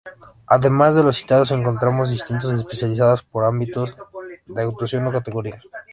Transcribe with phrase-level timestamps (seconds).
[0.47, 3.95] Además de los citados, encontramos distintos especializados por ámbitos
[4.47, 5.61] de actuación o categorías.